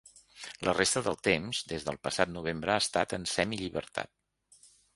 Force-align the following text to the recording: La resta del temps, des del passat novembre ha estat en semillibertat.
La 0.67 0.73
resta 0.77 1.03
del 1.07 1.19
temps, 1.27 1.59
des 1.73 1.85
del 1.89 2.01
passat 2.07 2.33
novembre 2.37 2.75
ha 2.77 2.81
estat 2.85 3.17
en 3.21 3.29
semillibertat. 3.35 4.69